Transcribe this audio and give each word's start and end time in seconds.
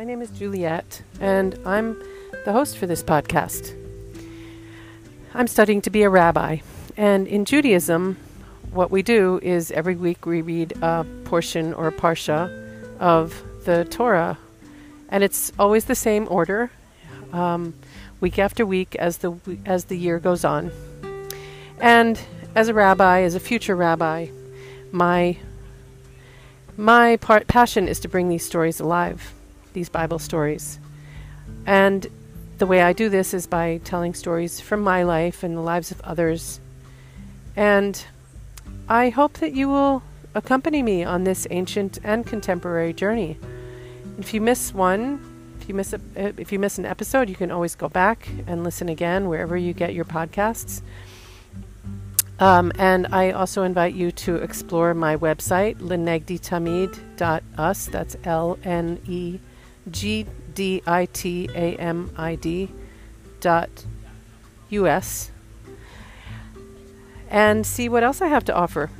My 0.00 0.04
name 0.04 0.22
is 0.22 0.30
Juliet, 0.30 1.02
and 1.20 1.58
I'm 1.66 2.02
the 2.46 2.52
host 2.52 2.78
for 2.78 2.86
this 2.86 3.02
podcast. 3.02 3.76
I'm 5.34 5.46
studying 5.46 5.82
to 5.82 5.90
be 5.90 6.04
a 6.04 6.08
rabbi, 6.08 6.60
and 6.96 7.28
in 7.28 7.44
Judaism, 7.44 8.16
what 8.72 8.90
we 8.90 9.02
do 9.02 9.38
is 9.42 9.70
every 9.70 9.96
week 9.96 10.24
we 10.24 10.40
read 10.40 10.72
a 10.80 11.04
portion 11.24 11.74
or 11.74 11.86
a 11.86 11.92
parsha 11.92 12.48
of 12.98 13.42
the 13.66 13.84
Torah, 13.84 14.38
and 15.10 15.22
it's 15.22 15.52
always 15.58 15.84
the 15.84 15.94
same 15.94 16.26
order, 16.30 16.70
um, 17.34 17.74
week 18.22 18.38
after 18.38 18.64
week 18.64 18.96
as 18.96 19.18
the 19.18 19.34
as 19.66 19.84
the 19.84 19.98
year 19.98 20.18
goes 20.18 20.46
on. 20.46 20.72
And 21.78 22.18
as 22.54 22.68
a 22.68 22.72
rabbi, 22.72 23.20
as 23.20 23.34
a 23.34 23.40
future 23.40 23.76
rabbi, 23.76 24.28
my 24.92 25.36
my 26.78 27.18
part, 27.18 27.46
passion 27.48 27.86
is 27.86 28.00
to 28.00 28.08
bring 28.08 28.30
these 28.30 28.46
stories 28.46 28.80
alive, 28.80 29.34
these 29.72 29.88
Bible 29.88 30.18
stories. 30.18 30.78
And 31.66 32.06
the 32.58 32.66
way 32.66 32.82
I 32.82 32.92
do 32.92 33.08
this 33.08 33.32
is 33.32 33.46
by 33.46 33.80
telling 33.84 34.14
stories 34.14 34.60
from 34.60 34.82
my 34.82 35.02
life 35.02 35.42
and 35.42 35.56
the 35.56 35.62
lives 35.62 35.90
of 35.90 36.00
others. 36.02 36.60
And 37.56 38.04
I 38.88 39.08
hope 39.08 39.34
that 39.34 39.52
you 39.52 39.68
will 39.68 40.02
accompany 40.34 40.82
me 40.82 41.04
on 41.04 41.24
this 41.24 41.46
ancient 41.50 41.98
and 42.04 42.26
contemporary 42.26 42.92
journey. 42.92 43.38
If 44.18 44.34
you 44.34 44.40
miss 44.40 44.74
one, 44.74 45.20
if 45.60 45.68
you 45.68 45.74
miss 45.74 45.92
a, 45.92 46.00
if 46.16 46.52
you 46.52 46.58
miss 46.58 46.78
an 46.78 46.86
episode, 46.86 47.28
you 47.28 47.34
can 47.34 47.50
always 47.50 47.74
go 47.74 47.88
back 47.88 48.28
and 48.46 48.64
listen 48.64 48.88
again 48.88 49.28
wherever 49.28 49.56
you 49.56 49.72
get 49.72 49.94
your 49.94 50.04
podcasts. 50.04 50.82
Um, 52.38 52.72
and 52.78 53.08
I 53.12 53.32
also 53.32 53.62
invite 53.62 53.94
you 53.94 54.12
to 54.12 54.36
explore 54.36 54.94
my 54.94 55.16
website, 55.16 55.76
lenegditamid.us. 55.76 57.86
That's 57.86 58.16
L 58.24 58.58
N 58.64 58.98
E 59.06 59.38
G 59.90 60.26
D 60.54 60.82
I 60.86 61.06
T 61.06 61.48
A 61.54 61.76
M 61.76 62.12
I 62.16 62.34
D 62.34 62.70
dot 63.40 63.70
US. 64.70 65.30
And 67.28 67.64
see 67.64 67.88
what 67.88 68.02
else 68.02 68.20
I 68.20 68.26
have 68.26 68.44
to 68.46 68.54
offer. 68.54 68.90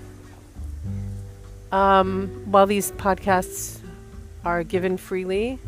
Um, 1.72 2.28
while 2.46 2.66
these 2.66 2.92
podcasts 2.92 3.80
are 4.44 4.62
given 4.64 4.96
freely, 4.96 5.58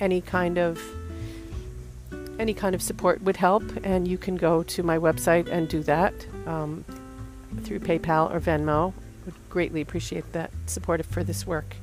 any 0.00 0.20
kind 0.20 0.58
of 0.58 0.80
any 2.38 2.52
kind 2.52 2.74
of 2.74 2.82
support 2.82 3.22
would 3.22 3.36
help, 3.36 3.62
and 3.82 4.06
you 4.06 4.18
can 4.18 4.36
go 4.36 4.62
to 4.62 4.82
my 4.82 4.98
website 4.98 5.48
and 5.48 5.68
do 5.68 5.82
that 5.84 6.12
um, 6.46 6.84
through 7.62 7.80
PayPal 7.80 8.30
or 8.30 8.40
Venmo. 8.40 8.92
Would 9.24 9.34
greatly 9.48 9.80
appreciate 9.80 10.32
that 10.32 10.50
support 10.66 11.04
for 11.06 11.24
this 11.24 11.46
work. 11.46 11.76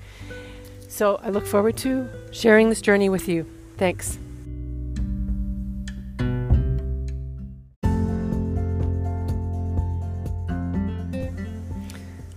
So 0.93 1.19
I 1.23 1.31
look 1.31 1.47
forward 1.47 1.75
to 1.77 2.07
sharing 2.29 2.69
this 2.69 2.79
journey 2.79 3.09
with 3.09 3.27
you. 3.27 3.47
Thanks. 3.77 4.19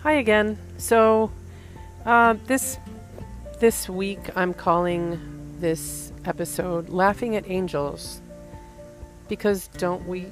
Hi 0.02 0.12
again. 0.12 0.56
So 0.78 1.30
uh, 2.06 2.36
this 2.46 2.78
this 3.60 3.90
week 3.90 4.20
I'm 4.34 4.54
calling 4.54 5.20
this 5.60 6.10
episode 6.24 6.88
Laughing 6.88 7.36
at 7.36 7.46
Angels 7.50 8.22
because 9.28 9.68
don't 9.76 10.08
we 10.08 10.24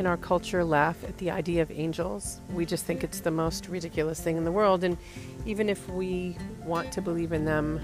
in 0.00 0.06
our 0.06 0.16
culture 0.16 0.64
laugh 0.64 1.04
at 1.04 1.16
the 1.18 1.30
idea 1.30 1.62
of 1.62 1.70
angels? 1.70 2.40
We 2.52 2.66
just 2.66 2.84
think 2.84 3.04
it's 3.04 3.20
the 3.20 3.30
most 3.30 3.68
ridiculous 3.68 4.20
thing 4.20 4.36
in 4.36 4.44
the 4.44 4.50
world 4.50 4.82
and 4.82 4.96
even 5.46 5.68
if 5.68 5.88
we 5.88 6.36
want 6.64 6.90
to 6.92 7.02
believe 7.02 7.32
in 7.32 7.44
them, 7.44 7.80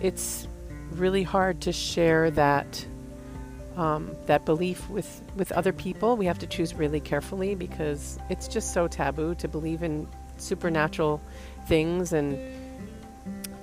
it's 0.00 0.48
really 0.92 1.22
hard 1.22 1.60
to 1.62 1.72
share 1.72 2.30
that 2.30 2.86
um, 3.76 4.16
that 4.24 4.46
belief 4.46 4.88
with 4.88 5.20
with 5.36 5.52
other 5.52 5.72
people. 5.72 6.16
We 6.16 6.24
have 6.26 6.38
to 6.38 6.46
choose 6.46 6.72
really 6.72 7.00
carefully 7.00 7.54
because 7.54 8.18
it's 8.30 8.48
just 8.48 8.72
so 8.72 8.88
taboo 8.88 9.34
to 9.34 9.48
believe 9.48 9.82
in 9.82 10.08
supernatural 10.38 11.20
things 11.66 12.12
and 12.12 12.38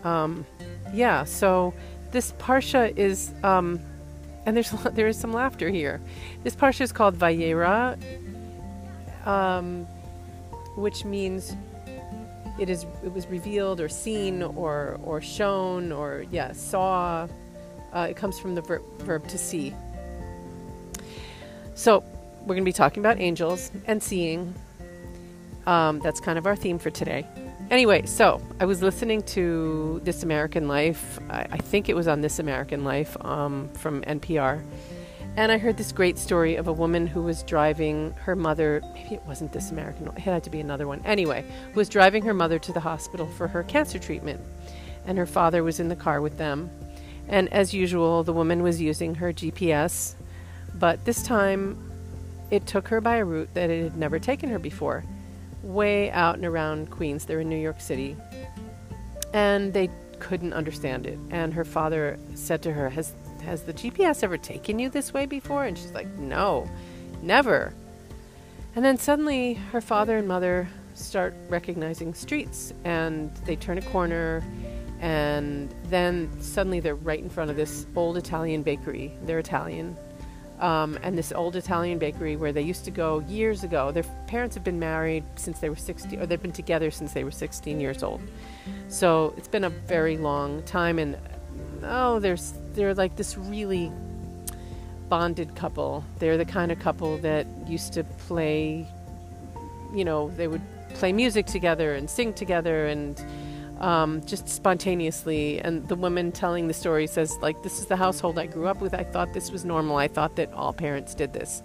um, 0.03 0.45
yeah. 0.93 1.23
So 1.23 1.73
this 2.11 2.33
parsha 2.33 2.95
is, 2.95 3.31
um, 3.43 3.79
and 4.45 4.55
there's 4.55 4.71
there 4.93 5.07
is 5.07 5.17
some 5.17 5.33
laughter 5.33 5.69
here. 5.69 6.01
This 6.43 6.55
parsha 6.55 6.81
is 6.81 6.91
called 6.91 7.17
Vayera, 7.17 7.97
um, 9.25 9.85
which 10.75 11.05
means 11.05 11.55
it 12.59 12.69
is 12.69 12.85
it 13.03 13.13
was 13.13 13.27
revealed 13.27 13.79
or 13.79 13.89
seen 13.89 14.43
or 14.43 14.99
or 15.03 15.21
shown 15.21 15.91
or 15.91 16.25
yeah 16.31 16.51
saw. 16.51 17.27
Uh, 17.93 18.07
it 18.09 18.15
comes 18.15 18.39
from 18.39 18.55
the 18.55 18.61
ver- 18.61 18.81
verb 18.99 19.27
to 19.27 19.37
see. 19.37 19.73
So 21.75 22.03
we're 22.41 22.55
going 22.55 22.63
to 22.63 22.65
be 22.65 22.73
talking 22.73 23.01
about 23.01 23.19
angels 23.19 23.71
and 23.85 24.01
seeing. 24.01 24.53
Um, 25.65 25.99
that's 25.99 26.19
kind 26.19 26.37
of 26.37 26.45
our 26.47 26.55
theme 26.55 26.79
for 26.79 26.89
today. 26.89 27.25
Anyway, 27.71 28.05
so 28.05 28.41
I 28.59 28.65
was 28.65 28.83
listening 28.83 29.23
to 29.23 30.01
This 30.03 30.21
American 30.21 30.67
Life. 30.67 31.19
I, 31.29 31.47
I 31.51 31.57
think 31.57 31.89
it 31.89 31.95
was 31.95 32.07
on 32.07 32.21
This 32.21 32.39
American 32.39 32.83
Life 32.83 33.17
um, 33.21 33.69
from 33.69 34.01
NPR. 34.03 34.61
And 35.37 35.51
I 35.51 35.57
heard 35.57 35.77
this 35.77 35.91
great 35.91 36.19
story 36.19 36.55
of 36.55 36.67
a 36.67 36.73
woman 36.73 37.07
who 37.07 37.23
was 37.23 37.41
driving 37.41 38.11
her 38.19 38.35
mother. 38.35 38.81
Maybe 38.93 39.15
it 39.15 39.23
wasn't 39.25 39.53
This 39.53 39.71
American, 39.71 40.07
it 40.07 40.19
had 40.19 40.43
to 40.43 40.49
be 40.49 40.59
another 40.59 40.87
one. 40.87 41.01
Anyway, 41.05 41.45
was 41.73 41.89
driving 41.89 42.23
her 42.25 42.33
mother 42.33 42.59
to 42.59 42.73
the 42.73 42.81
hospital 42.81 43.25
for 43.25 43.47
her 43.47 43.63
cancer 43.63 43.97
treatment. 43.97 44.41
And 45.07 45.17
her 45.17 45.25
father 45.25 45.63
was 45.63 45.79
in 45.79 45.87
the 45.87 45.95
car 45.95 46.21
with 46.21 46.37
them. 46.37 46.69
And 47.27 47.51
as 47.51 47.73
usual, 47.73 48.23
the 48.23 48.33
woman 48.33 48.61
was 48.61 48.81
using 48.81 49.15
her 49.15 49.33
GPS. 49.33 50.15
But 50.75 51.03
this 51.05 51.23
time, 51.23 51.91
it 52.51 52.67
took 52.67 52.89
her 52.89 53.01
by 53.01 53.15
a 53.15 53.25
route 53.25 53.53
that 53.55 53.69
it 53.69 53.83
had 53.83 53.97
never 53.97 54.19
taken 54.19 54.49
her 54.49 54.59
before 54.59 55.03
way 55.63 56.11
out 56.11 56.35
and 56.35 56.45
around 56.45 56.91
Queens. 56.91 57.25
They're 57.25 57.39
in 57.39 57.49
New 57.49 57.57
York 57.57 57.81
City. 57.81 58.15
And 59.33 59.73
they 59.73 59.89
couldn't 60.19 60.53
understand 60.53 61.07
it. 61.07 61.17
And 61.31 61.53
her 61.53 61.65
father 61.65 62.19
said 62.35 62.61
to 62.63 62.73
her, 62.73 62.89
Has 62.89 63.13
has 63.43 63.63
the 63.63 63.73
GPS 63.73 64.23
ever 64.23 64.37
taken 64.37 64.79
you 64.79 64.89
this 64.89 65.13
way 65.13 65.25
before? 65.25 65.65
And 65.65 65.77
she's 65.77 65.91
like, 65.91 66.07
No, 66.17 66.69
never. 67.21 67.73
And 68.75 68.83
then 68.83 68.97
suddenly 68.97 69.55
her 69.71 69.81
father 69.81 70.17
and 70.17 70.27
mother 70.27 70.67
start 70.95 71.33
recognizing 71.49 72.13
streets 72.13 72.73
and 72.83 73.35
they 73.45 73.55
turn 73.55 73.77
a 73.77 73.81
corner 73.81 74.43
and 74.99 75.73
then 75.85 76.29
suddenly 76.39 76.79
they're 76.79 76.95
right 76.95 77.19
in 77.19 77.29
front 77.29 77.51
of 77.51 77.57
this 77.57 77.85
old 77.95 78.15
Italian 78.15 78.63
bakery. 78.63 79.11
They're 79.23 79.39
Italian 79.39 79.97
um, 80.59 80.97
and 81.03 81.17
this 81.17 81.31
old 81.31 81.55
Italian 81.55 81.99
bakery 81.99 82.35
where 82.35 82.51
they 82.51 82.61
used 82.61 82.85
to 82.85 82.91
go 82.91 83.19
years 83.21 83.63
ago. 83.63 83.91
Their 83.91 84.03
parents 84.27 84.55
have 84.55 84.63
been 84.63 84.79
married 84.79 85.23
since 85.35 85.59
they 85.59 85.69
were 85.69 85.75
16, 85.75 86.19
or 86.19 86.25
they've 86.25 86.41
been 86.41 86.51
together 86.51 86.91
since 86.91 87.13
they 87.13 87.23
were 87.23 87.31
16 87.31 87.79
years 87.79 88.03
old. 88.03 88.21
So 88.87 89.33
it's 89.37 89.47
been 89.47 89.63
a 89.63 89.69
very 89.69 90.17
long 90.17 90.63
time, 90.63 90.99
and 90.99 91.17
oh, 91.83 92.19
there's 92.19 92.53
they're 92.73 92.93
like 92.93 93.15
this 93.15 93.37
really 93.37 93.91
bonded 95.09 95.55
couple. 95.55 96.03
They're 96.19 96.37
the 96.37 96.45
kind 96.45 96.71
of 96.71 96.79
couple 96.79 97.17
that 97.19 97.45
used 97.67 97.93
to 97.93 98.03
play, 98.03 98.87
you 99.93 100.05
know, 100.05 100.29
they 100.31 100.47
would 100.47 100.61
play 100.95 101.11
music 101.13 101.45
together 101.45 101.93
and 101.93 102.09
sing 102.09 102.33
together 102.33 102.87
and 102.87 103.23
um, 103.83 104.25
just 104.25 104.47
spontaneously. 104.47 105.59
And 105.59 105.87
the 105.89 105.95
woman 105.95 106.31
telling 106.31 106.67
the 106.67 106.73
story 106.73 107.05
says, 107.05 107.37
like, 107.41 107.61
this 107.63 107.79
is 107.79 107.87
the 107.87 107.97
household 107.97 108.39
I 108.39 108.45
grew 108.45 108.67
up 108.67 108.79
with. 108.79 108.93
I 108.93 109.03
thought 109.03 109.33
this 109.33 109.51
was 109.51 109.65
normal. 109.65 109.97
I 109.97 110.07
thought 110.07 110.37
that 110.37 110.51
all 110.53 110.71
parents 110.71 111.13
did 111.13 111.33
this. 111.33 111.61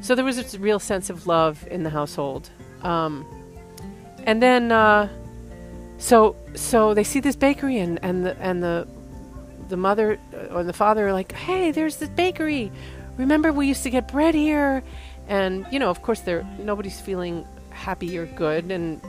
So 0.00 0.16
there 0.16 0.24
was 0.24 0.54
a 0.54 0.58
real 0.58 0.80
sense 0.80 1.08
of 1.08 1.28
love 1.28 1.64
in 1.70 1.84
the 1.84 1.90
household. 1.90 2.50
Um, 2.82 3.24
and 4.24 4.42
then, 4.42 4.72
uh, 4.72 5.08
so 5.98 6.34
so 6.54 6.94
they 6.94 7.04
see 7.04 7.20
this 7.20 7.36
bakery, 7.36 7.78
and 7.78 8.00
and 8.02 8.26
the 8.26 8.36
and 8.40 8.60
the 8.60 8.88
the 9.68 9.76
mother 9.76 10.18
or 10.50 10.64
the 10.64 10.72
father 10.72 11.06
are 11.06 11.12
like, 11.12 11.30
hey, 11.30 11.70
there's 11.70 11.96
this 11.98 12.08
bakery. 12.08 12.72
Remember, 13.16 13.52
we 13.52 13.68
used 13.68 13.84
to 13.84 13.90
get 13.90 14.08
bread 14.08 14.34
here, 14.34 14.82
and 15.28 15.64
you 15.70 15.78
know, 15.78 15.90
of 15.90 16.02
course, 16.02 16.20
they're 16.20 16.44
nobody's 16.58 17.00
feeling 17.00 17.46
happy 17.70 18.18
or 18.18 18.26
good, 18.26 18.72
and 18.72 19.00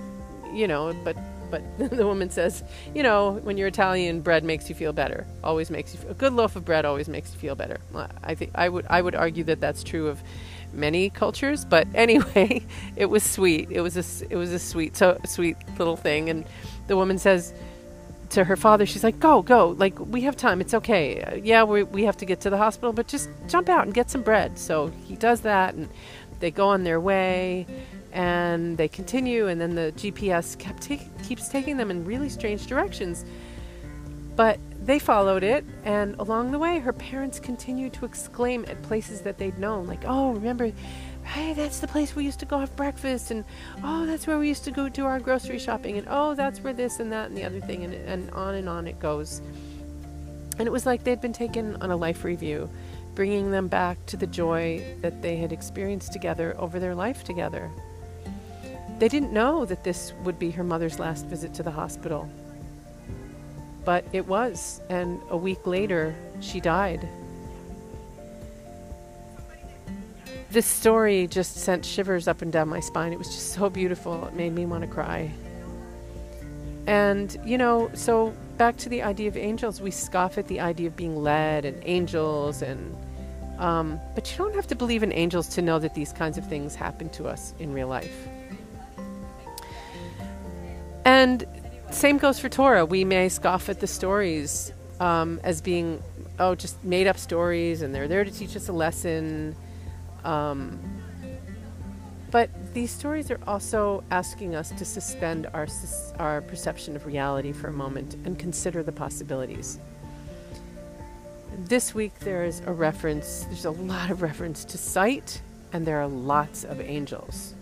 you 0.53 0.67
know, 0.67 0.93
but 1.03 1.17
but 1.53 1.61
the 1.95 2.07
woman 2.07 2.31
says, 2.31 2.63
you 2.95 3.03
know, 3.03 3.33
when 3.43 3.57
you're 3.57 3.67
Italian, 3.67 4.21
bread 4.21 4.43
makes 4.43 4.69
you 4.69 4.75
feel 4.75 4.91
better. 4.91 5.27
Always 5.43 5.69
makes 5.69 5.93
you 5.93 5.99
a 6.09 6.15
good 6.15 6.33
loaf 6.33 6.55
of 6.55 6.65
bread 6.65 6.83
always 6.83 7.07
makes 7.07 7.31
you 7.31 7.39
feel 7.39 7.53
better. 7.53 7.79
I 8.23 8.33
think 8.33 8.51
I 8.55 8.67
would 8.69 8.87
I 8.89 8.99
would 8.99 9.13
argue 9.13 9.43
that 9.43 9.59
that's 9.59 9.83
true 9.83 10.07
of 10.07 10.23
many 10.73 11.11
cultures, 11.11 11.63
but 11.63 11.87
anyway, 11.93 12.65
it 12.95 13.05
was 13.05 13.21
sweet. 13.21 13.69
It 13.69 13.81
was 13.81 13.95
a 13.97 14.25
it 14.31 14.35
was 14.35 14.51
a 14.51 14.57
sweet 14.57 14.97
so 14.97 15.19
sweet 15.25 15.57
little 15.77 15.95
thing, 15.95 16.29
and 16.31 16.43
the 16.87 16.97
woman 16.97 17.19
says 17.19 17.53
to 18.31 18.43
her 18.43 18.55
father, 18.55 18.87
she's 18.87 19.03
like, 19.03 19.19
"Go, 19.19 19.43
go! 19.43 19.75
Like 19.77 19.99
we 19.99 20.21
have 20.21 20.35
time. 20.35 20.59
It's 20.59 20.73
okay. 20.73 21.39
Yeah, 21.43 21.65
we 21.65 21.83
we 21.83 22.05
have 22.05 22.17
to 22.17 22.25
get 22.25 22.41
to 22.41 22.49
the 22.49 22.57
hospital, 22.57 22.93
but 22.93 23.07
just 23.07 23.29
jump 23.47 23.69
out 23.69 23.85
and 23.85 23.93
get 23.93 24.09
some 24.09 24.23
bread." 24.23 24.57
So 24.57 24.87
he 25.05 25.15
does 25.15 25.41
that, 25.41 25.75
and 25.75 25.87
they 26.39 26.49
go 26.49 26.69
on 26.69 26.83
their 26.83 26.99
way 26.99 27.67
and 28.13 28.77
they 28.77 28.87
continue 28.87 29.47
and 29.47 29.59
then 29.59 29.75
the 29.75 29.91
gps 29.97 30.57
kept 30.57 30.87
ta- 30.87 31.03
keeps 31.23 31.49
taking 31.49 31.75
them 31.77 31.91
in 31.91 32.05
really 32.05 32.29
strange 32.29 32.67
directions 32.67 33.25
but 34.35 34.59
they 34.85 34.99
followed 34.99 35.43
it, 35.43 35.63
and 35.85 36.15
along 36.19 36.51
the 36.51 36.59
way, 36.59 36.79
her 36.79 36.91
parents 36.91 37.39
continued 37.39 37.93
to 37.93 38.05
exclaim 38.05 38.65
at 38.67 38.81
places 38.83 39.21
that 39.21 39.37
they'd 39.37 39.57
known, 39.57 39.87
like, 39.87 40.03
"Oh, 40.05 40.31
remember, 40.31 40.71
hey, 41.23 41.53
that's 41.53 41.79
the 41.79 41.87
place 41.87 42.15
we 42.15 42.25
used 42.25 42.39
to 42.39 42.45
go 42.45 42.59
have 42.59 42.75
breakfast, 42.75 43.31
and 43.31 43.45
oh, 43.83 44.05
that's 44.05 44.27
where 44.27 44.37
we 44.37 44.47
used 44.49 44.65
to 44.65 44.71
go 44.71 44.89
do 44.89 45.05
our 45.05 45.19
grocery 45.19 45.59
shopping, 45.59 45.97
and 45.97 46.07
oh, 46.09 46.33
that's 46.35 46.61
where 46.61 46.73
this 46.73 46.99
and 46.99 47.11
that 47.11 47.29
and 47.29 47.37
the 47.37 47.43
other 47.45 47.61
thing, 47.61 47.83
and, 47.83 47.93
and 47.93 48.29
on 48.31 48.55
and 48.55 48.67
on 48.67 48.87
it 48.87 48.99
goes." 48.99 49.41
And 50.59 50.67
it 50.67 50.71
was 50.71 50.85
like 50.85 51.03
they'd 51.03 51.21
been 51.21 51.33
taken 51.33 51.77
on 51.77 51.89
a 51.91 51.95
life 51.95 52.23
review, 52.23 52.69
bringing 53.15 53.51
them 53.51 53.67
back 53.67 54.05
to 54.07 54.17
the 54.17 54.27
joy 54.27 54.83
that 55.01 55.21
they 55.21 55.37
had 55.37 55.51
experienced 55.51 56.11
together 56.11 56.55
over 56.59 56.79
their 56.79 56.93
life 56.93 57.23
together. 57.23 57.71
They 58.99 59.07
didn't 59.07 59.33
know 59.33 59.65
that 59.65 59.83
this 59.83 60.13
would 60.23 60.39
be 60.39 60.51
her 60.51 60.63
mother's 60.63 60.99
last 60.99 61.25
visit 61.25 61.53
to 61.55 61.63
the 61.63 61.71
hospital. 61.71 62.29
But 63.85 64.05
it 64.13 64.27
was, 64.27 64.81
and 64.89 65.21
a 65.29 65.37
week 65.37 65.67
later, 65.67 66.15
she 66.39 66.59
died. 66.59 67.07
This 70.51 70.65
story 70.65 71.27
just 71.27 71.57
sent 71.57 71.83
shivers 71.83 72.27
up 72.27 72.41
and 72.41 72.51
down 72.51 72.69
my 72.69 72.79
spine. 72.79 73.11
It 73.11 73.17
was 73.17 73.29
just 73.29 73.53
so 73.53 73.69
beautiful. 73.69 74.25
It 74.27 74.35
made 74.35 74.53
me 74.53 74.65
want 74.65 74.83
to 74.83 74.87
cry. 74.87 75.31
And, 76.85 77.35
you 77.43 77.57
know, 77.57 77.89
so 77.93 78.33
back 78.57 78.77
to 78.77 78.89
the 78.89 79.03
idea 79.03 79.27
of 79.27 79.35
angels, 79.35 79.81
we 79.81 79.91
scoff 79.91 80.37
at 80.37 80.47
the 80.47 80.59
idea 80.59 80.87
of 80.87 80.95
being 80.95 81.21
led 81.21 81.65
and 81.65 81.81
angels 81.85 82.61
and 82.61 82.95
um, 83.59 83.99
but 84.15 84.29
you 84.31 84.37
don't 84.37 84.55
have 84.55 84.67
to 84.67 84.75
believe 84.75 85.03
in 85.03 85.13
angels 85.13 85.47
to 85.49 85.61
know 85.61 85.79
that 85.79 85.93
these 85.93 86.11
kinds 86.11 86.37
of 86.37 86.47
things 86.47 86.75
happen 86.75 87.09
to 87.09 87.27
us 87.27 87.53
in 87.59 87.71
real 87.71 87.87
life. 87.87 88.27
And 91.05 91.45
same 91.91 92.17
goes 92.17 92.39
for 92.39 92.49
Torah. 92.49 92.85
We 92.85 93.05
may 93.05 93.29
scoff 93.29 93.69
at 93.69 93.79
the 93.79 93.87
stories 93.87 94.71
um, 94.99 95.39
as 95.43 95.61
being, 95.61 96.01
oh, 96.39 96.55
just 96.55 96.83
made 96.83 97.07
up 97.07 97.17
stories 97.17 97.81
and 97.81 97.93
they're 97.93 98.07
there 98.07 98.23
to 98.23 98.31
teach 98.31 98.55
us 98.55 98.69
a 98.69 98.73
lesson. 98.73 99.55
Um, 100.23 100.79
but 102.31 102.49
these 102.73 102.89
stories 102.89 103.29
are 103.29 103.39
also 103.45 104.03
asking 104.09 104.55
us 104.55 104.71
to 104.71 104.85
suspend 104.85 105.47
our, 105.53 105.67
our 106.17 106.41
perception 106.41 106.95
of 106.95 107.05
reality 107.05 107.51
for 107.51 107.67
a 107.67 107.73
moment 107.73 108.15
and 108.25 108.39
consider 108.39 108.81
the 108.81 108.91
possibilities. 108.91 109.77
This 111.55 111.93
week 111.93 112.17
there 112.21 112.43
is 112.43 112.61
a 112.65 112.73
reference, 112.73 113.43
there's 113.43 113.65
a 113.65 113.71
lot 113.71 114.09
of 114.09 114.23
reference 114.23 114.65
to 114.65 114.79
sight, 114.79 115.43
and 115.73 115.85
there 115.85 116.01
are 116.01 116.07
lots 116.07 116.63
of 116.63 116.81
angels. 116.81 117.53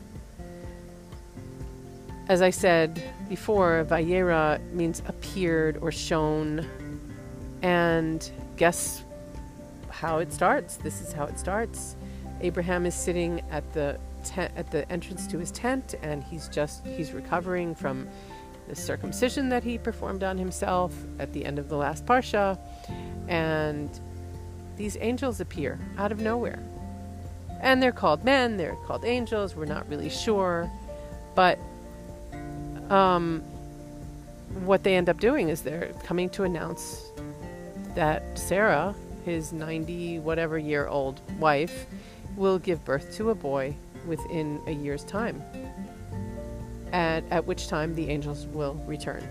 As 2.31 2.42
I 2.42 2.50
said 2.50 3.04
before, 3.28 3.86
Vayera 3.89 4.62
means 4.72 5.04
appeared 5.06 5.78
or 5.81 5.92
shown. 5.92 6.66
And 7.62 8.31
guess 8.56 9.04
how 9.89 10.19
it 10.19 10.31
starts? 10.31 10.78
This 10.78 11.01
is 11.01 11.12
how 11.12 11.25
it 11.25 11.38
starts. 11.38 11.98
Abraham 12.39 12.86
is 12.86 12.95
sitting 12.95 13.42
at 13.51 13.74
the 13.74 14.00
at 14.38 14.72
the 14.72 14.89
entrance 14.89 15.28
to 15.28 15.39
his 15.39 15.51
tent, 15.51 15.95
and 16.04 16.24
he's 16.24 16.48
just 16.48 16.86
he's 16.88 17.12
recovering 17.12 17.75
from 17.75 18.07
the 18.69 18.77
circumcision 18.77 19.50
that 19.50 19.66
he 19.66 19.77
performed 19.77 20.24
on 20.24 20.38
himself 20.38 20.94
at 21.19 21.34
the 21.34 21.44
end 21.44 21.60
of 21.60 21.68
the 21.68 21.75
last 21.75 22.06
parsha, 22.06 22.57
and 23.27 24.00
these 24.77 24.95
angels 25.01 25.42
appear 25.42 25.77
out 25.98 26.13
of 26.13 26.22
nowhere, 26.22 26.63
and 27.60 27.84
they're 27.84 27.92
called 27.92 28.24
men, 28.24 28.56
they're 28.56 28.77
called 28.86 29.04
angels. 29.04 29.54
We're 29.54 29.66
not 29.66 29.86
really 29.89 30.10
sure, 30.10 30.72
but 31.36 31.60
um, 32.92 33.42
what 34.66 34.84
they 34.84 34.96
end 34.96 35.10
up 35.10 35.20
doing 35.20 35.50
is 35.50 35.62
they're 35.62 35.94
coming 36.04 36.30
to 36.32 36.44
announce 36.44 37.10
that 37.96 38.38
Sarah, 38.38 38.94
his 39.26 39.54
90 39.54 40.20
whatever 40.20 40.58
year 40.58 40.88
old 40.88 41.22
wife, 41.40 41.86
will 42.36 42.60
give 42.60 42.84
birth 42.86 43.16
to 43.16 43.30
a 43.30 43.36
boy 43.36 43.76
within 44.06 44.62
a 44.68 44.72
year's 44.72 45.04
time, 45.04 45.42
at, 46.92 47.24
at 47.32 47.46
which 47.46 47.68
time 47.68 47.96
the 47.96 48.10
angels 48.10 48.46
will 48.48 48.76
return. 48.86 49.24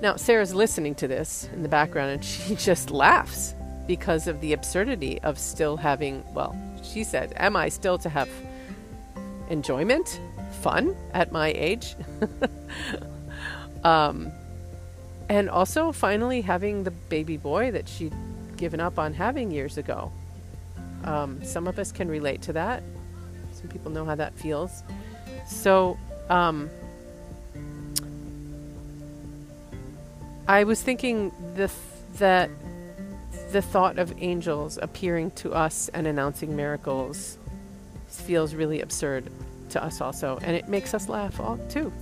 Now, 0.00 0.16
Sarah's 0.16 0.54
listening 0.54 0.94
to 0.96 1.08
this 1.08 1.48
in 1.52 1.62
the 1.62 1.68
background 1.68 2.12
and 2.12 2.24
she 2.24 2.54
just 2.54 2.90
laughs 2.90 3.54
because 3.86 4.26
of 4.26 4.40
the 4.40 4.52
absurdity 4.52 5.20
of 5.22 5.38
still 5.38 5.76
having, 5.76 6.22
well, 6.34 6.56
she 6.82 7.04
said, 7.04 7.32
Am 7.36 7.56
I 7.56 7.68
still 7.68 7.98
to 7.98 8.08
have 8.08 8.28
enjoyment? 9.50 10.20
Fun 10.58 10.96
at 11.14 11.32
my 11.32 11.48
age. 11.48 11.94
um, 13.84 14.30
and 15.28 15.50
also 15.50 15.92
finally 15.92 16.40
having 16.40 16.84
the 16.84 16.90
baby 16.90 17.36
boy 17.36 17.70
that 17.70 17.88
she'd 17.88 18.14
given 18.56 18.80
up 18.80 18.98
on 18.98 19.14
having 19.14 19.50
years 19.50 19.78
ago. 19.78 20.10
Um, 21.04 21.42
some 21.44 21.66
of 21.68 21.78
us 21.78 21.92
can 21.92 22.08
relate 22.08 22.42
to 22.42 22.52
that. 22.54 22.82
Some 23.52 23.68
people 23.68 23.90
know 23.90 24.04
how 24.04 24.14
that 24.14 24.34
feels. 24.34 24.82
So, 25.46 25.98
um, 26.28 26.70
I 30.46 30.64
was 30.64 30.82
thinking 30.82 31.32
the 31.54 31.68
th- 31.68 31.78
that 32.18 32.50
the 33.52 33.62
thought 33.62 33.98
of 33.98 34.12
angels 34.18 34.78
appearing 34.80 35.30
to 35.32 35.52
us 35.52 35.88
and 35.94 36.06
announcing 36.06 36.56
miracles 36.56 37.38
feels 38.08 38.54
really 38.54 38.80
absurd 38.80 39.30
to 39.70 39.82
us 39.82 40.00
also, 40.00 40.38
and 40.42 40.56
it 40.56 40.68
makes 40.68 40.94
us 40.94 41.08
laugh 41.08 41.40
all, 41.40 41.58
too. 41.68 41.92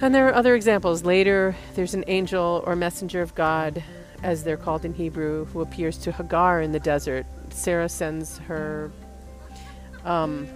And 0.00 0.14
there 0.14 0.28
are 0.28 0.34
other 0.34 0.54
examples. 0.54 1.04
Later, 1.04 1.56
there's 1.74 1.94
an 1.94 2.04
angel 2.06 2.62
or 2.66 2.76
messenger 2.76 3.22
of 3.22 3.34
God, 3.34 3.82
as 4.22 4.44
they're 4.44 4.56
called 4.58 4.84
in 4.84 4.92
Hebrew, 4.92 5.46
who 5.46 5.62
appears 5.62 5.96
to 5.98 6.12
Hagar 6.12 6.60
in 6.60 6.72
the 6.72 6.80
desert. 6.80 7.24
Sarah 7.50 7.88
sends 7.88 8.38
her, 8.38 8.92
um, 10.04 10.46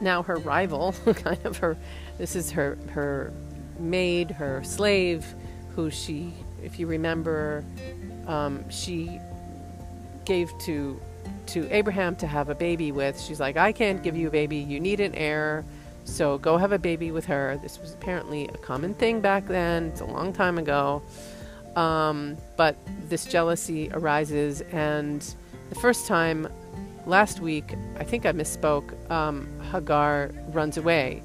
now 0.00 0.22
her 0.22 0.36
rival, 0.36 0.94
kind 1.04 1.44
of 1.44 1.58
her, 1.58 1.76
this 2.16 2.36
is 2.36 2.50
her, 2.52 2.78
her 2.90 3.32
maid, 3.78 4.30
her 4.30 4.64
slave, 4.64 5.34
who 5.74 5.90
she, 5.90 6.32
if 6.62 6.78
you 6.78 6.86
remember, 6.86 7.64
um, 8.26 8.68
she 8.70 9.20
gave 10.24 10.50
to 10.60 11.00
to 11.48 11.68
Abraham 11.74 12.16
to 12.16 12.26
have 12.26 12.48
a 12.48 12.54
baby 12.54 12.92
with. 12.92 13.20
She's 13.20 13.40
like, 13.40 13.56
I 13.56 13.72
can't 13.72 14.02
give 14.02 14.16
you 14.16 14.28
a 14.28 14.30
baby. 14.30 14.56
You 14.56 14.80
need 14.80 15.00
an 15.00 15.14
heir. 15.14 15.64
So 16.04 16.38
go 16.38 16.56
have 16.56 16.72
a 16.72 16.78
baby 16.78 17.10
with 17.10 17.26
her. 17.26 17.58
This 17.62 17.80
was 17.80 17.94
apparently 17.94 18.46
a 18.48 18.58
common 18.58 18.94
thing 18.94 19.20
back 19.20 19.46
then. 19.46 19.86
It's 19.86 20.00
a 20.00 20.04
long 20.04 20.32
time 20.32 20.58
ago. 20.58 21.02
Um, 21.74 22.36
but 22.56 22.76
this 23.08 23.24
jealousy 23.24 23.90
arises. 23.92 24.60
And 24.72 25.22
the 25.68 25.74
first 25.74 26.06
time 26.06 26.48
last 27.06 27.40
week, 27.40 27.74
I 27.98 28.04
think 28.04 28.24
I 28.24 28.32
misspoke, 28.32 29.10
um, 29.10 29.48
Hagar 29.72 30.30
runs 30.48 30.76
away 30.76 31.22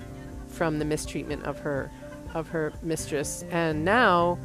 from 0.47 0.79
the 0.79 0.85
mistreatment 0.85 1.43
of 1.43 1.59
her 1.59 1.89
of 2.33 2.47
her 2.49 2.73
mistress. 2.81 3.43
And 3.51 3.83
now 3.83 4.39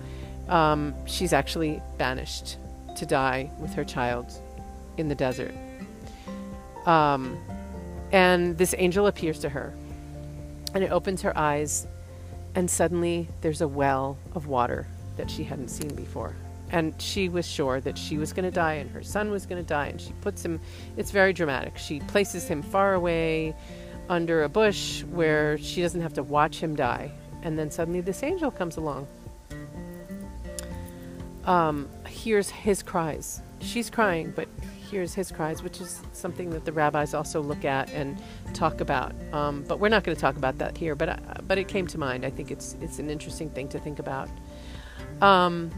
um, 0.48 0.94
she's 1.06 1.32
actually 1.32 1.80
banished 1.98 2.56
to 2.96 3.06
die 3.06 3.50
with 3.58 3.72
her 3.74 3.84
child 3.84 4.32
in 4.96 5.08
the 5.08 5.14
desert. 5.14 5.54
Um, 6.86 7.38
and 8.12 8.56
this 8.56 8.74
angel 8.78 9.08
appears 9.08 9.40
to 9.40 9.48
her, 9.48 9.74
and 10.74 10.82
it 10.82 10.90
opens 10.90 11.22
her 11.22 11.36
eyes, 11.36 11.86
and 12.54 12.70
suddenly 12.70 13.28
there's 13.42 13.60
a 13.60 13.68
well 13.68 14.16
of 14.34 14.46
water 14.46 14.86
that 15.16 15.30
she 15.30 15.44
hadn't 15.44 15.68
seen 15.68 15.94
before. 15.94 16.34
And 16.70 17.00
she 17.00 17.28
was 17.28 17.46
sure 17.46 17.80
that 17.80 17.96
she 17.96 18.18
was 18.18 18.32
going 18.32 18.44
to 18.44 18.50
die 18.50 18.74
and 18.74 18.90
her 18.90 19.02
son 19.02 19.30
was 19.30 19.46
going 19.46 19.62
to 19.62 19.68
die. 19.68 19.86
And 19.86 20.00
she 20.00 20.12
puts 20.20 20.44
him, 20.44 20.60
it's 20.96 21.10
very 21.10 21.32
dramatic. 21.32 21.78
She 21.78 22.00
places 22.00 22.48
him 22.48 22.62
far 22.62 22.94
away 22.94 23.54
under 24.08 24.44
a 24.44 24.48
bush 24.48 25.02
where 25.04 25.58
she 25.58 25.82
doesn't 25.82 26.00
have 26.00 26.14
to 26.14 26.22
watch 26.22 26.58
him 26.58 26.74
die. 26.74 27.12
And 27.42 27.58
then 27.58 27.70
suddenly 27.70 28.00
this 28.00 28.22
angel 28.22 28.50
comes 28.50 28.76
along. 28.76 29.06
Um, 31.44 31.88
hears 32.08 32.50
his 32.50 32.82
cries. 32.82 33.40
She's 33.60 33.88
crying, 33.88 34.32
but 34.34 34.48
hears 34.86 35.14
his 35.14 35.30
cries, 35.30 35.62
which 35.62 35.80
is 35.80 36.00
something 36.12 36.50
that 36.50 36.64
the 36.64 36.72
rabbis 36.72 37.14
also 37.14 37.42
look 37.42 37.64
at 37.64 37.90
and 37.92 38.20
talk 38.54 38.80
about. 38.80 39.12
Um, 39.32 39.64
but 39.68 39.80
we're 39.80 39.88
not 39.88 40.04
going 40.04 40.14
to 40.14 40.20
talk 40.20 40.36
about 40.36 40.58
that 40.58 40.76
here. 40.76 40.94
But 40.94 41.08
uh, 41.08 41.16
but 41.46 41.58
it 41.58 41.68
came 41.68 41.86
to 41.88 41.98
mind. 41.98 42.24
I 42.24 42.30
think 42.30 42.50
it's 42.50 42.76
it's 42.80 42.98
an 42.98 43.10
interesting 43.10 43.50
thing 43.50 43.68
to 43.68 43.78
think 43.78 43.98
about. 43.98 44.28
Um, 45.20 45.70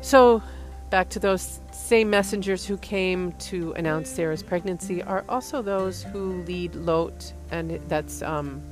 so 0.00 0.42
back 0.90 1.08
to 1.10 1.18
those 1.18 1.60
same 1.72 2.10
messengers 2.10 2.64
who 2.64 2.76
came 2.78 3.32
to 3.32 3.72
announce 3.72 4.08
Sarah's 4.08 4.42
pregnancy 4.42 5.02
are 5.02 5.24
also 5.28 5.62
those 5.62 6.02
who 6.02 6.42
lead 6.44 6.74
Lot, 6.74 7.32
and 7.50 7.80
that's 7.88 8.22
um, 8.22 8.62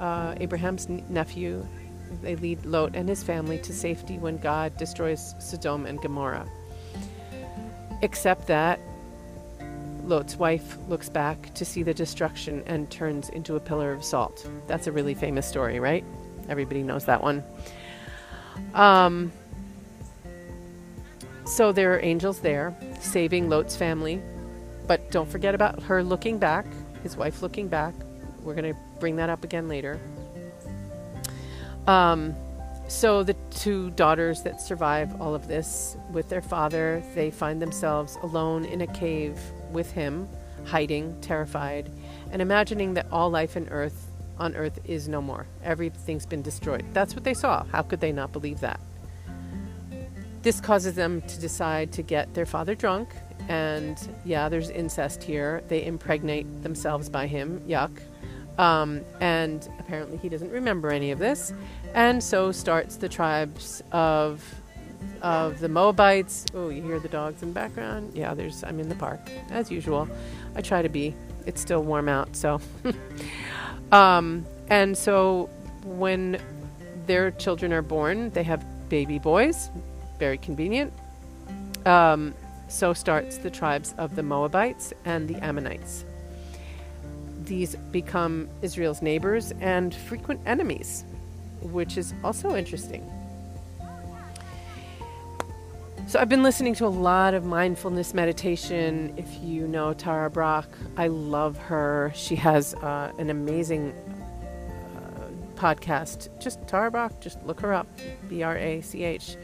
uh, 0.00 0.34
Abraham's 0.40 0.88
nephew. 0.88 1.66
They 2.22 2.36
lead 2.36 2.64
Lot 2.66 2.94
and 2.94 3.08
his 3.08 3.22
family 3.22 3.58
to 3.58 3.72
safety 3.72 4.18
when 4.18 4.36
God 4.38 4.76
destroys 4.76 5.34
Sodom 5.38 5.86
and 5.86 6.00
Gomorrah. 6.00 6.46
Except 8.02 8.46
that 8.48 8.80
Lot's 10.04 10.36
wife 10.36 10.76
looks 10.88 11.08
back 11.08 11.54
to 11.54 11.64
see 11.64 11.82
the 11.82 11.94
destruction 11.94 12.62
and 12.66 12.90
turns 12.90 13.28
into 13.28 13.56
a 13.56 13.60
pillar 13.60 13.92
of 13.92 14.04
salt. 14.04 14.46
That's 14.66 14.88
a 14.88 14.92
really 14.92 15.14
famous 15.14 15.46
story, 15.46 15.78
right? 15.78 16.04
Everybody 16.48 16.82
knows 16.82 17.04
that 17.04 17.22
one. 17.22 17.42
Um, 18.74 19.32
so 21.46 21.72
there 21.72 21.94
are 21.94 22.00
angels 22.00 22.40
there 22.40 22.76
saving 23.00 23.48
Lot's 23.48 23.76
family. 23.76 24.20
But 24.86 25.10
don't 25.10 25.28
forget 25.28 25.54
about 25.54 25.82
her 25.84 26.02
looking 26.02 26.38
back, 26.38 26.66
his 27.02 27.16
wife 27.16 27.40
looking 27.40 27.68
back. 27.68 27.94
We're 28.42 28.54
going 28.54 28.74
to 28.74 28.78
bring 28.98 29.16
that 29.16 29.30
up 29.30 29.44
again 29.44 29.68
later. 29.68 30.00
Um, 31.86 32.34
so 32.92 33.22
the 33.22 33.34
two 33.50 33.90
daughters 33.92 34.42
that 34.42 34.60
survive 34.60 35.18
all 35.20 35.34
of 35.34 35.48
this 35.48 35.96
with 36.12 36.28
their 36.28 36.42
father, 36.42 37.02
they 37.14 37.30
find 37.30 37.60
themselves 37.60 38.18
alone 38.22 38.66
in 38.66 38.82
a 38.82 38.86
cave 38.86 39.38
with 39.70 39.90
him, 39.90 40.28
hiding, 40.66 41.18
terrified, 41.22 41.90
and 42.30 42.42
imagining 42.42 42.92
that 42.94 43.06
all 43.10 43.30
life 43.30 43.56
on 43.56 43.68
earth 43.70 44.08
on 44.38 44.54
earth 44.56 44.78
is 44.84 45.08
no 45.08 45.22
more. 45.22 45.46
Everything's 45.62 46.26
been 46.26 46.42
destroyed. 46.42 46.84
That's 46.92 47.14
what 47.14 47.24
they 47.24 47.34
saw. 47.34 47.64
How 47.64 47.82
could 47.82 48.00
they 48.00 48.12
not 48.12 48.32
believe 48.32 48.60
that? 48.60 48.80
This 50.42 50.60
causes 50.60 50.94
them 50.94 51.22
to 51.22 51.40
decide 51.40 51.92
to 51.92 52.02
get 52.02 52.34
their 52.34 52.46
father 52.46 52.74
drunk, 52.74 53.08
and 53.48 53.96
yeah, 54.24 54.48
there's 54.48 54.70
incest 54.70 55.22
here. 55.22 55.62
They 55.68 55.84
impregnate 55.84 56.62
themselves 56.62 57.08
by 57.08 57.26
him. 57.26 57.60
Yuck. 57.66 57.90
Um, 58.58 59.00
and 59.20 59.68
apparently 59.78 60.18
he 60.18 60.28
doesn't 60.28 60.50
remember 60.50 60.90
any 60.90 61.10
of 61.10 61.18
this. 61.18 61.52
And 61.94 62.22
so 62.22 62.52
starts 62.52 62.96
the 62.96 63.08
tribes 63.08 63.82
of 63.92 64.42
of 65.20 65.60
the 65.60 65.68
Moabites. 65.68 66.46
Oh, 66.54 66.68
you 66.68 66.82
hear 66.82 66.98
the 66.98 67.08
dogs 67.08 67.42
in 67.42 67.48
the 67.48 67.54
background? 67.54 68.12
Yeah, 68.14 68.34
there's 68.34 68.62
I'm 68.64 68.80
in 68.80 68.88
the 68.88 68.94
park 68.94 69.20
as 69.50 69.70
usual. 69.70 70.08
I 70.54 70.60
try 70.60 70.82
to 70.82 70.88
be. 70.88 71.14
It's 71.46 71.60
still 71.60 71.82
warm 71.82 72.08
out, 72.08 72.36
so 72.36 72.60
um, 73.92 74.46
and 74.68 74.96
so 74.96 75.50
when 75.84 76.40
their 77.06 77.32
children 77.32 77.72
are 77.72 77.82
born, 77.82 78.30
they 78.30 78.44
have 78.44 78.64
baby 78.88 79.18
boys. 79.18 79.70
Very 80.18 80.38
convenient. 80.38 80.92
Um, 81.84 82.34
so 82.68 82.92
starts 82.92 83.38
the 83.38 83.50
tribes 83.50 83.94
of 83.98 84.14
the 84.14 84.22
Moabites 84.22 84.92
and 85.04 85.28
the 85.28 85.36
Ammonites. 85.44 86.04
These 87.44 87.76
become 87.90 88.48
Israel's 88.62 89.02
neighbors 89.02 89.52
and 89.60 89.94
frequent 89.94 90.40
enemies 90.46 91.04
which 91.62 91.96
is 91.96 92.14
also 92.24 92.56
interesting. 92.56 93.08
So, 96.08 96.18
I've 96.18 96.28
been 96.28 96.42
listening 96.42 96.74
to 96.74 96.86
a 96.86 96.88
lot 96.88 97.32
of 97.32 97.44
mindfulness 97.44 98.12
meditation. 98.12 99.14
If 99.16 99.28
you 99.42 99.66
know 99.66 99.94
Tara 99.94 100.28
Brach, 100.28 100.68
I 100.96 101.06
love 101.06 101.56
her. 101.58 102.12
She 102.14 102.34
has 102.36 102.74
uh, 102.74 103.12
an 103.18 103.30
amazing 103.30 103.94
uh, 104.96 105.28
podcast. 105.54 106.28
Just 106.40 106.66
Tara 106.66 106.90
Brach, 106.90 107.12
just 107.20 107.42
look 107.44 107.60
her 107.60 107.72
up 107.72 107.86
B 108.28 108.42
R 108.42 108.56
A 108.58 108.80
C 108.82 109.04
H. 109.04 109.36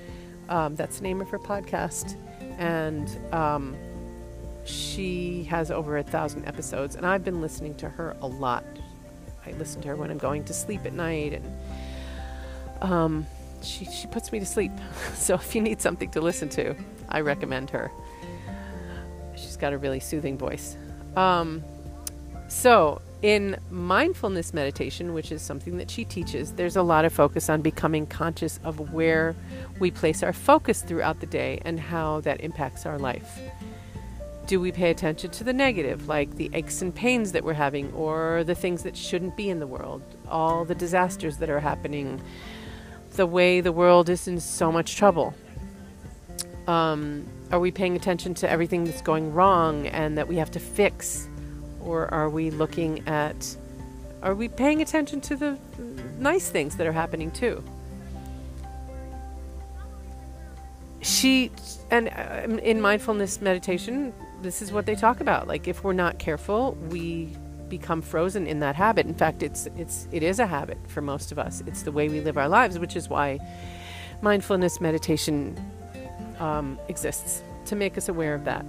Um, 0.49 0.75
that's 0.75 0.99
the 0.99 1.05
name 1.05 1.21
of 1.21 1.31
her 1.31 1.39
podcast. 1.39 2.17
And 2.59 3.09
um, 3.33 3.77
she 4.69 5.45
has 5.45 5.71
over 5.71 5.99
a 5.99 6.03
thousand 6.03 6.45
episodes. 6.47 6.95
And 6.95 7.07
I've 7.07 7.25
been 7.25 7.41
listening 7.41 7.75
to 7.77 7.89
her 7.89 8.17
a 8.21 8.27
lot. 8.27 8.65
I 9.47 9.53
listen 9.53 9.81
to 9.83 9.89
her 9.89 9.97
when 9.97 10.11
I'm 10.11 10.19
going 10.19 10.45
to 10.45 10.53
sleep 10.53 10.85
at 10.85 10.93
night 10.93 11.33
and 11.33 11.59
um, 12.83 13.27
she, 13.63 13.87
she 13.87 14.07
puts 14.07 14.31
me 14.31 14.39
to 14.41 14.47
sleep. 14.47 14.73
so 15.15 15.35
if 15.35 15.55
you 15.55 15.61
need 15.61 15.81
something 15.81 16.11
to 16.13 16.21
listen 16.21 16.49
to, 16.51 16.75
I 17.09 17.21
recommend 17.21 17.71
her. 17.71 17.91
She's 19.37 19.57
got 19.57 19.73
a 19.73 19.79
really 19.79 20.01
soothing 20.01 20.37
voice. 20.37 20.77
Um, 21.17 21.65
so, 22.49 23.03
in 23.21 23.57
mindfulness 23.71 24.55
meditation, 24.55 25.13
which 25.13 25.33
is 25.33 25.43
something 25.43 25.77
that 25.79 25.91
she 25.91 26.05
teaches, 26.05 26.53
there's 26.53 26.77
a 26.77 26.83
lot 26.83 27.05
of 27.05 27.13
focus 27.13 27.49
on 27.49 27.63
becoming 27.63 28.07
conscious 28.07 28.61
of 28.65 28.93
where 28.93 29.35
we 29.81 29.91
place 29.91 30.23
our 30.23 30.33
focus 30.33 30.83
throughout 30.83 31.21
the 31.21 31.27
day 31.27 31.61
and 31.65 31.79
how 31.79 32.21
that 32.21 32.41
impacts 32.41 32.87
our 32.87 32.99
life. 32.99 33.39
Do 34.49 34.59
we 34.59 34.73
pay 34.73 34.91
attention 34.91 35.31
to 35.33 35.45
the 35.45 35.53
negative, 35.53 36.09
like 36.09 36.37
the 36.37 36.49
aches 36.55 36.81
and 36.81 36.95
pains 36.95 37.33
that 37.33 37.45
we're 37.45 37.53
having, 37.53 37.93
or 37.93 38.45
the 38.45 38.55
things 38.55 38.83
that 38.85 38.97
shouldn't 38.97 39.37
be 39.37 39.51
in 39.51 39.61
the 39.61 39.67
world, 39.67 40.01
all 40.27 40.65
the 40.65 40.75
disasters 40.75 41.37
that 41.37 41.51
are 41.51 41.61
happening, 41.61 42.19
the 43.17 43.27
way 43.27 43.61
the 43.61 43.73
world 43.73 44.09
is 44.09 44.27
in 44.27 44.41
so 44.41 44.73
much 44.73 44.97
trouble? 44.97 45.35
Um, 46.67 47.27
are 47.53 47.61
we 47.61 47.71
paying 47.71 47.95
attention 47.95 48.33
to 48.37 48.49
everything 48.49 48.85
that's 48.85 49.03
going 49.03 49.35
wrong 49.35 49.87
and 49.89 50.17
that 50.17 50.27
we 50.27 50.37
have 50.37 50.51
to 50.53 50.61
fix? 50.61 51.29
Or 51.83 52.09
are 52.15 52.31
we 52.31 52.51
looking 52.51 53.07
at, 53.07 53.55
are 54.23 54.35
we 54.35 54.49
paying 54.49 54.81
attention 54.81 55.21
to 55.23 55.37
the 55.37 55.59
nice 56.19 56.49
things 56.49 56.77
that 56.77 56.87
are 56.87 56.93
happening 56.93 57.31
too? 57.33 57.63
She, 61.03 61.51
and 61.91 62.09
uh, 62.09 62.57
in 62.63 62.81
mindfulness 62.81 63.43
meditation, 63.43 64.15
this 64.43 64.63
is 64.63 64.73
what 64.73 64.87
they 64.87 64.95
talk 64.95 65.21
about. 65.21 65.49
Like, 65.49 65.69
if 65.69 65.85
we're 65.85 65.93
not 65.93 66.19
careful, 66.19 66.75
we 66.91 67.37
become 67.69 68.03
frozen 68.03 68.47
in 68.47 68.61
that 68.61 68.75
habit. 68.75 69.07
In 69.07 69.15
fact, 69.15 69.43
it's 69.43 69.67
it's 69.77 70.09
it 70.13 70.23
is 70.23 70.39
a 70.39 70.47
habit 70.47 70.79
for 70.89 71.01
most 71.01 71.33
of 71.33 71.39
us. 71.39 71.63
It's 71.67 71.83
the 71.83 71.93
way 71.93 72.09
we 72.09 72.21
live 72.21 72.39
our 72.39 72.49
lives, 72.49 72.79
which 72.79 72.97
is 72.97 73.09
why 73.09 73.39
mindfulness 74.23 74.81
meditation 74.81 75.57
um, 76.39 76.79
exists 76.89 77.43
to 77.67 77.77
make 77.77 77.99
us 77.99 78.09
aware 78.09 78.35
of 78.35 78.45
that. 78.45 78.65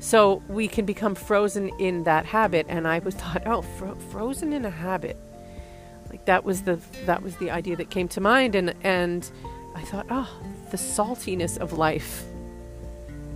So 0.00 0.42
we 0.48 0.68
can 0.68 0.84
become 0.84 1.14
frozen 1.14 1.68
in 1.78 2.04
that 2.04 2.26
habit, 2.26 2.66
and 2.68 2.86
I 2.86 2.98
was 2.98 3.14
thought, 3.22 3.42
oh, 3.46 3.62
fro- 3.62 3.96
frozen 4.10 4.52
in 4.52 4.64
a 4.64 4.70
habit, 4.70 5.16
like 6.10 6.24
that 6.26 6.44
was 6.44 6.62
the 6.62 6.80
that 7.06 7.22
was 7.22 7.36
the 7.36 7.50
idea 7.50 7.76
that 7.76 7.90
came 7.90 8.08
to 8.08 8.20
mind, 8.20 8.54
and 8.54 8.74
and 8.82 9.30
I 9.74 9.82
thought, 9.82 10.06
oh, 10.10 10.30
the 10.70 10.76
saltiness 10.76 11.58
of 11.58 11.72
life, 11.72 12.24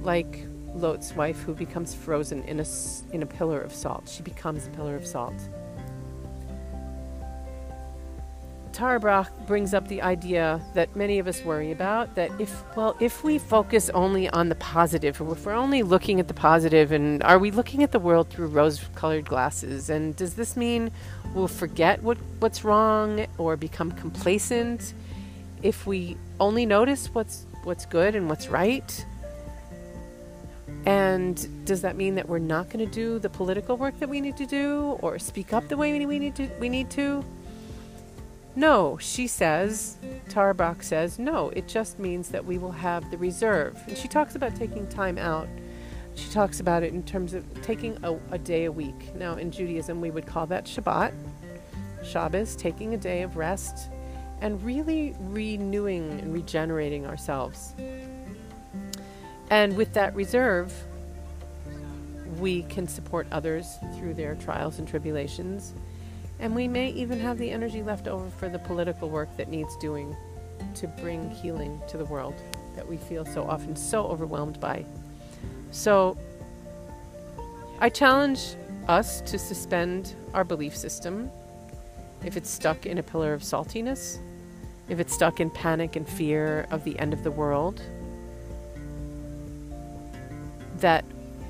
like 0.03 0.47
Lot's 0.75 1.15
wife 1.15 1.41
who 1.43 1.55
becomes 1.55 1.95
frozen 1.95 2.43
in 2.45 2.61
a, 2.61 2.67
in 3.13 3.23
a 3.23 3.27
pillar 3.27 3.61
of 3.61 3.73
salt. 3.73 4.09
She 4.09 4.23
becomes 4.23 4.67
a 4.67 4.71
pillar 4.71 4.97
of 4.97 5.07
salt. 5.07 5.35
Tara 8.79 9.01
Brach 9.01 9.29
brings 9.49 9.75
up 9.75 9.89
the 9.89 10.03
idea 10.03 10.61
that 10.75 10.95
many 10.95 11.19
of 11.19 11.27
us 11.27 11.43
worry 11.43 11.73
about 11.73 12.15
that 12.15 12.31
if, 12.39 12.63
well, 12.77 12.97
if 13.01 13.25
we 13.25 13.37
focus 13.37 13.91
only 13.91 14.29
on 14.29 14.49
the 14.49 14.55
positive, 14.55 15.21
if 15.21 15.45
we're 15.45 15.53
only 15.53 15.83
looking 15.83 16.21
at 16.21 16.29
the 16.29 16.35
positive, 16.35 16.93
and 16.93 17.21
are 17.25 17.41
we 17.41 17.51
looking 17.51 17.83
at 17.83 17.91
the 17.91 17.99
world 17.99 18.31
through 18.31 18.47
rose 18.47 18.81
colored 18.95 19.25
glasses? 19.25 19.91
And 19.91 20.15
does 20.15 20.35
this 20.35 20.57
mean 20.57 20.93
we'll 21.35 21.49
forget 21.49 22.01
what, 22.05 22.19
what's 22.39 22.63
wrong 22.63 23.27
or 23.37 23.57
become 23.57 23.91
complacent 23.91 24.95
if 25.61 25.85
we 25.85 26.17
only 26.39 26.65
notice 26.65 27.13
what's, 27.13 27.47
what's 27.65 27.85
good 27.85 28.15
and 28.15 28.29
what's 28.29 28.47
right? 28.47 29.05
And 30.89 31.67
does 31.67 31.83
that 31.83 31.97
mean 31.97 32.15
that 32.15 32.31
we're 32.31 32.39
not 32.39 32.71
going 32.71 32.79
to 32.79 32.91
do 32.91 33.19
the 33.19 33.29
political 33.29 33.77
work 33.77 34.01
that 34.01 34.09
we 34.09 34.23
need 34.23 34.39
to 34.39 34.47
do 34.47 34.97
or 35.03 35.19
speak 35.19 35.53
up 35.53 35.69
the 35.69 35.77
way 35.77 36.03
we 36.07 36.19
need 36.19 36.35
to? 36.37 36.49
We 36.59 36.71
need 36.71 36.89
to? 36.93 37.23
No, 38.57 38.97
she 38.97 39.27
says, 39.27 39.99
Brach 40.33 40.83
says, 40.83 41.19
no, 41.19 41.51
it 41.51 41.69
just 41.69 41.99
means 41.99 42.31
that 42.31 42.43
we 42.43 42.57
will 42.57 42.73
have 42.73 43.11
the 43.11 43.19
reserve. 43.19 43.79
And 43.87 43.99
she 43.99 44.09
talks 44.09 44.35
about 44.35 44.57
taking 44.57 44.89
time 44.89 45.19
out. 45.19 45.47
She 46.15 46.31
talks 46.31 46.59
about 46.59 46.83
it 46.83 46.95
in 46.95 47.03
terms 47.03 47.35
of 47.35 47.45
taking 47.61 48.03
a, 48.03 48.19
a 48.31 48.39
day 48.39 48.65
a 48.65 48.73
week. 48.73 49.15
Now, 49.15 49.37
in 49.37 49.51
Judaism, 49.51 50.01
we 50.01 50.11
would 50.11 50.27
call 50.27 50.47
that 50.47 50.65
Shabbat, 50.65 51.13
Shabbos, 52.03 52.57
taking 52.57 52.95
a 52.95 52.97
day 52.97 53.21
of 53.21 53.37
rest 53.37 53.91
and 54.41 54.65
really 54.65 55.15
renewing 55.21 56.19
and 56.19 56.33
regenerating 56.33 57.05
ourselves. 57.05 57.75
And 59.51 59.77
with 59.77 59.93
that 59.95 60.15
reserve, 60.15 60.73
we 62.39 62.63
can 62.65 62.87
support 62.87 63.27
others 63.33 63.77
through 63.97 64.15
their 64.15 64.35
trials 64.37 64.79
and 64.79 64.87
tribulations. 64.87 65.75
And 66.39 66.55
we 66.55 66.69
may 66.69 66.91
even 66.91 67.19
have 67.19 67.39
the 67.39 67.51
energy 67.51 67.83
left 67.83 68.07
over 68.07 68.29
for 68.31 68.49
the 68.49 68.59
political 68.59 69.09
work 69.09 69.35
that 69.37 69.49
needs 69.49 69.77
doing 69.79 70.15
to 70.75 70.87
bring 70.87 71.31
healing 71.31 71.81
to 71.89 71.97
the 71.97 72.05
world 72.05 72.35
that 72.77 72.87
we 72.87 72.97
feel 72.97 73.25
so 73.25 73.43
often 73.45 73.75
so 73.75 74.05
overwhelmed 74.05 74.61
by. 74.61 74.85
So 75.71 76.17
I 77.81 77.89
challenge 77.89 78.55
us 78.87 79.21
to 79.23 79.39
suspend 79.39 80.15
our 80.33 80.45
belief 80.45 80.77
system 80.77 81.31
if 82.25 82.37
it's 82.37 82.51
stuck 82.51 82.87
in 82.87 82.99
a 82.99 83.03
pillar 83.03 83.33
of 83.33 83.43
saltiness, 83.43 84.19
if 84.89 84.99
it's 84.99 85.13
stuck 85.13 85.41
in 85.41 85.51
panic 85.51 85.97
and 85.97 86.09
fear 86.09 86.67
of 86.71 86.85
the 86.85 86.99
end 86.99 87.13
of 87.13 87.23
the 87.23 87.31
world 87.31 87.83
that 90.81 91.05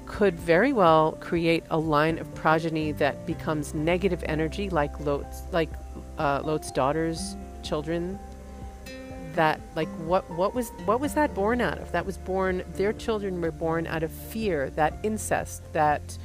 could 0.07 0.39
very 0.41 0.73
well 0.73 1.13
create 1.21 1.63
a 1.71 1.79
line 1.79 2.19
of 2.19 2.35
progeny 2.35 2.93
that 2.93 3.27
becomes 3.27 3.75
negative 3.75 4.25
energy, 4.27 4.71
like 4.71 4.99
Lot's, 5.01 5.43
like 5.53 5.71
uh, 6.19 6.41
Lot's 6.45 6.73
daughter's 6.73 7.37
children. 7.63 8.19
That 9.35 9.61
like 9.77 9.89
what 9.99 10.29
what 10.31 10.55
was 10.55 10.71
what 10.85 11.01
was 11.01 11.15
that 11.15 11.35
born 11.35 11.61
out 11.61 11.79
of? 11.79 11.93
That 11.93 12.07
was 12.07 12.17
born. 12.17 12.65
Their 12.75 12.93
children 12.93 13.41
were 13.41 13.53
born 13.53 13.87
out 13.87 14.03
of 14.03 14.11
fear. 14.11 14.71
That 14.71 14.99
incest. 15.03 15.63
That 15.75 16.19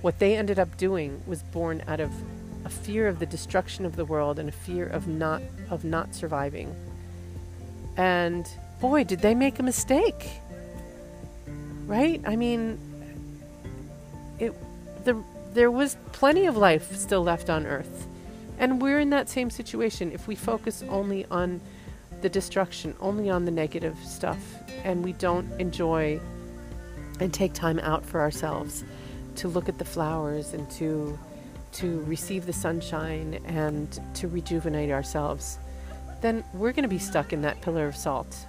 what 0.00 0.18
they 0.18 0.36
ended 0.36 0.58
up 0.58 0.76
doing 0.76 1.20
was 1.26 1.42
born 1.42 1.82
out 1.88 2.00
of 2.00 2.10
a 2.64 2.70
fear 2.70 3.08
of 3.08 3.18
the 3.18 3.26
destruction 3.26 3.84
of 3.84 3.96
the 3.96 4.04
world 4.04 4.38
and 4.38 4.48
a 4.48 4.52
fear 4.52 4.86
of 4.86 5.08
not 5.08 5.42
of 5.68 5.84
not 5.84 6.14
surviving. 6.14 6.74
And 7.96 8.48
boy, 8.80 9.04
did 9.04 9.20
they 9.20 9.34
make 9.34 9.58
a 9.58 9.62
mistake. 9.62 10.30
Right? 11.86 12.20
I 12.26 12.36
mean, 12.36 12.78
it 14.38 14.54
the 15.04 15.22
there 15.52 15.70
was 15.70 15.96
plenty 16.12 16.46
of 16.46 16.56
life 16.56 16.94
still 16.96 17.22
left 17.22 17.48
on 17.48 17.66
earth. 17.66 18.06
And 18.58 18.80
we're 18.80 19.00
in 19.00 19.10
that 19.10 19.28
same 19.28 19.50
situation 19.50 20.12
if 20.12 20.28
we 20.28 20.34
focus 20.34 20.82
only 20.88 21.24
on 21.26 21.60
the 22.20 22.28
destruction, 22.28 22.94
only 23.00 23.28
on 23.28 23.44
the 23.44 23.50
negative 23.50 23.98
stuff, 24.04 24.38
and 24.84 25.04
we 25.04 25.12
don't 25.12 25.50
enjoy 25.60 26.20
and 27.20 27.32
take 27.32 27.52
time 27.52 27.78
out 27.80 28.04
for 28.04 28.20
ourselves 28.20 28.84
to 29.36 29.48
look 29.48 29.68
at 29.68 29.78
the 29.78 29.84
flowers 29.84 30.54
and 30.54 30.70
to 30.72 31.18
to 31.72 32.00
receive 32.04 32.46
the 32.46 32.52
sunshine 32.52 33.40
and 33.46 34.00
to 34.14 34.28
rejuvenate 34.28 34.92
ourselves, 34.92 35.58
then 36.20 36.44
we're 36.54 36.70
going 36.70 36.84
to 36.84 36.88
be 36.88 37.00
stuck 37.00 37.32
in 37.32 37.42
that 37.42 37.60
pillar 37.62 37.88
of 37.88 37.96
salt. 37.96 38.46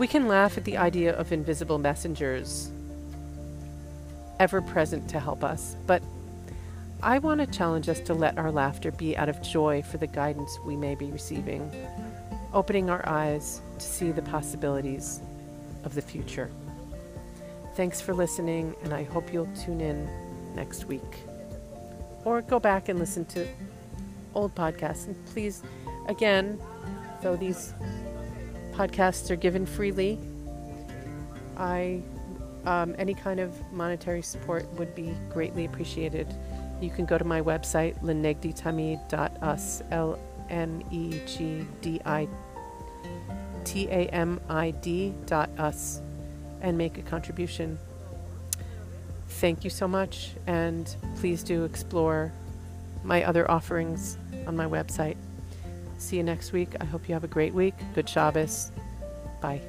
We 0.00 0.06
can 0.06 0.28
laugh 0.28 0.56
at 0.56 0.64
the 0.64 0.78
idea 0.78 1.14
of 1.14 1.30
invisible 1.30 1.76
messengers 1.76 2.70
ever 4.38 4.62
present 4.62 5.10
to 5.10 5.20
help 5.20 5.44
us, 5.44 5.76
but 5.86 6.02
I 7.02 7.18
want 7.18 7.42
to 7.42 7.46
challenge 7.46 7.86
us 7.90 8.00
to 8.00 8.14
let 8.14 8.38
our 8.38 8.50
laughter 8.50 8.92
be 8.92 9.14
out 9.14 9.28
of 9.28 9.42
joy 9.42 9.82
for 9.82 9.98
the 9.98 10.06
guidance 10.06 10.58
we 10.64 10.74
may 10.74 10.94
be 10.94 11.10
receiving, 11.10 11.70
opening 12.54 12.88
our 12.88 13.06
eyes 13.06 13.60
to 13.78 13.84
see 13.84 14.10
the 14.10 14.22
possibilities 14.22 15.20
of 15.84 15.94
the 15.94 16.00
future. 16.00 16.50
Thanks 17.76 18.00
for 18.00 18.14
listening, 18.14 18.74
and 18.82 18.94
I 18.94 19.02
hope 19.02 19.30
you'll 19.34 19.54
tune 19.54 19.82
in 19.82 20.08
next 20.54 20.86
week. 20.86 21.24
Or 22.24 22.40
go 22.40 22.58
back 22.58 22.88
and 22.88 22.98
listen 22.98 23.26
to 23.26 23.46
old 24.32 24.54
podcasts. 24.54 25.08
And 25.08 25.26
please, 25.26 25.62
again, 26.08 26.58
though 27.20 27.36
these 27.36 27.74
podcasts 28.80 29.30
are 29.30 29.36
given 29.36 29.66
freely, 29.66 30.18
I 31.58 32.00
um, 32.64 32.94
any 32.98 33.12
kind 33.12 33.38
of 33.38 33.52
monetary 33.72 34.22
support 34.22 34.66
would 34.78 34.94
be 34.94 35.14
greatly 35.28 35.66
appreciated. 35.66 36.26
You 36.80 36.88
can 36.88 37.04
go 37.04 37.18
to 37.18 37.24
my 37.24 37.42
website, 37.42 38.00
lenegditamid.us, 38.02 39.82
L 39.90 40.18
N 40.48 40.82
E 40.90 41.20
G 41.26 41.66
D 41.82 42.00
I 42.06 42.26
T 43.64 43.86
A 43.88 44.06
M 44.08 44.40
I 44.48 44.70
D 44.70 45.12
dot 45.26 45.50
us 45.58 46.00
and 46.62 46.78
make 46.78 46.96
a 46.96 47.02
contribution. 47.02 47.78
Thank 49.28 49.62
you 49.62 49.68
so 49.68 49.86
much, 49.86 50.30
and 50.46 50.94
please 51.16 51.42
do 51.42 51.64
explore 51.64 52.32
my 53.04 53.24
other 53.24 53.50
offerings 53.50 54.16
on 54.46 54.56
my 54.56 54.66
website. 54.66 55.16
See 56.00 56.16
you 56.16 56.22
next 56.22 56.52
week. 56.52 56.74
I 56.80 56.84
hope 56.84 57.08
you 57.08 57.14
have 57.14 57.24
a 57.24 57.28
great 57.28 57.52
week. 57.54 57.74
Good 57.94 58.08
Shabbos. 58.08 58.72
Bye. 59.40 59.60